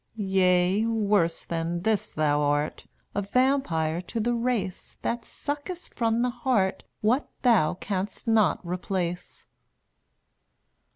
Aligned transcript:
Yea, 0.15 0.83
worse 0.87 1.45
than 1.45 1.83
this 1.83 2.11
thou 2.11 2.41
art, 2.41 2.87
A 3.13 3.21
vampire 3.21 4.01
to 4.01 4.19
the 4.19 4.33
race 4.33 4.97
That 5.03 5.23
suckest 5.23 5.93
from 5.93 6.23
the 6.23 6.31
heart 6.31 6.81
What 7.01 7.29
thou 7.43 7.75
canst 7.75 8.27
not 8.27 8.59
replace. 8.65 9.45